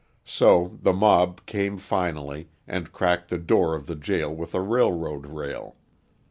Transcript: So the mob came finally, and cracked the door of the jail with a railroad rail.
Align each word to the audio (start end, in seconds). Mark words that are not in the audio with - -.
So 0.25 0.79
the 0.81 0.93
mob 0.93 1.45
came 1.45 1.77
finally, 1.77 2.49
and 2.67 2.91
cracked 2.91 3.29
the 3.29 3.37
door 3.37 3.75
of 3.75 3.85
the 3.85 3.93
jail 3.95 4.33
with 4.33 4.55
a 4.55 4.59
railroad 4.59 5.27
rail. 5.27 5.75